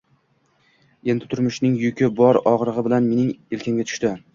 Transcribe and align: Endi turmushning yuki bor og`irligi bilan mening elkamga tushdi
Endi 1.13 1.29
turmushning 1.35 1.77
yuki 1.85 2.11
bor 2.23 2.43
og`irligi 2.53 2.89
bilan 2.91 3.15
mening 3.15 3.33
elkamga 3.59 3.93
tushdi 3.93 4.19